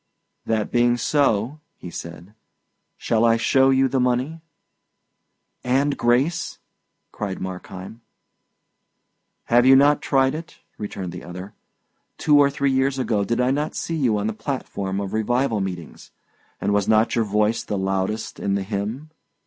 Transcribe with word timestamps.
"That 0.47 0.71
being 0.71 0.97
so," 0.97 1.59
he 1.77 1.91
said, 1.91 2.33
"shall 2.97 3.23
I 3.23 3.37
show 3.37 3.69
you 3.69 3.87
the 3.87 3.99
money?" 3.99 4.41
"And 5.63 5.95
grace?" 5.95 6.57
cried 7.11 7.39
Markheim. 7.39 8.01
"Have 9.43 9.63
you 9.63 9.75
not 9.75 10.01
tried 10.01 10.33
it?" 10.33 10.57
returned 10.79 11.11
the 11.11 11.23
other. 11.23 11.53
"Two 12.17 12.39
or 12.39 12.49
three 12.49 12.71
years 12.71 12.97
ago 12.97 13.23
did 13.23 13.39
I 13.39 13.51
not 13.51 13.75
see 13.75 13.95
you 13.95 14.17
on 14.17 14.25
the 14.25 14.33
platform 14.33 14.99
of 14.99 15.13
revival 15.13 15.61
meetings, 15.61 16.09
and 16.59 16.73
was 16.73 16.87
not 16.87 17.13
your 17.15 17.23
voice 17.23 17.61
the 17.61 17.77
loudest 17.77 18.39
in 18.39 18.55
the 18.55 18.63
hymn?" 18.63 19.11